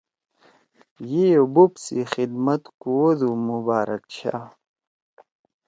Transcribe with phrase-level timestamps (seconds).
[1.11, 4.43] یِئی او بوپ سی خدمت کوَدُو مبارک شاہ